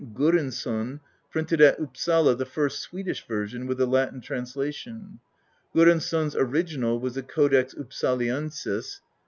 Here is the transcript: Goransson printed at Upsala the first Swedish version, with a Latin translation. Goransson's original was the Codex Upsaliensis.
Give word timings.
Goransson 0.15 0.99
printed 1.29 1.61
at 1.61 1.79
Upsala 1.79 2.33
the 2.33 2.43
first 2.45 2.79
Swedish 2.79 3.27
version, 3.27 3.67
with 3.67 3.79
a 3.79 3.85
Latin 3.85 4.19
translation. 4.19 5.19
Goransson's 5.75 6.35
original 6.35 6.99
was 6.99 7.13
the 7.13 7.21
Codex 7.21 7.75
Upsaliensis. 7.75 9.01